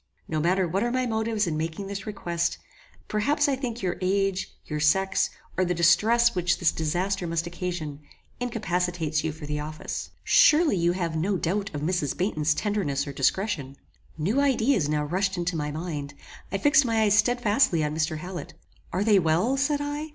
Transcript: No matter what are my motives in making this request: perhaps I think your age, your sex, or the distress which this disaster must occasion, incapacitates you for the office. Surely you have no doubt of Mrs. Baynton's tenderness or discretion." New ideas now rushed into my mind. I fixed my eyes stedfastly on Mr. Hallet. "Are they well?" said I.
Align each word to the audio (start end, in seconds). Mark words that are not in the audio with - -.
No 0.27 0.39
matter 0.39 0.67
what 0.67 0.81
are 0.81 0.91
my 0.91 1.05
motives 1.05 1.45
in 1.45 1.55
making 1.57 1.85
this 1.85 2.07
request: 2.07 2.57
perhaps 3.07 3.47
I 3.47 3.55
think 3.55 3.83
your 3.83 3.97
age, 4.01 4.51
your 4.65 4.79
sex, 4.79 5.29
or 5.55 5.63
the 5.63 5.75
distress 5.75 6.33
which 6.33 6.57
this 6.57 6.71
disaster 6.71 7.27
must 7.27 7.45
occasion, 7.45 7.99
incapacitates 8.39 9.23
you 9.23 9.31
for 9.31 9.45
the 9.45 9.59
office. 9.59 10.09
Surely 10.23 10.75
you 10.75 10.93
have 10.93 11.15
no 11.15 11.37
doubt 11.37 11.69
of 11.75 11.81
Mrs. 11.81 12.17
Baynton's 12.17 12.55
tenderness 12.55 13.05
or 13.05 13.13
discretion." 13.13 13.77
New 14.17 14.39
ideas 14.41 14.89
now 14.89 15.03
rushed 15.03 15.37
into 15.37 15.55
my 15.55 15.69
mind. 15.69 16.15
I 16.51 16.57
fixed 16.57 16.83
my 16.83 17.01
eyes 17.03 17.13
stedfastly 17.15 17.83
on 17.83 17.95
Mr. 17.95 18.17
Hallet. 18.17 18.55
"Are 18.91 19.03
they 19.03 19.19
well?" 19.19 19.55
said 19.55 19.81
I. 19.83 20.09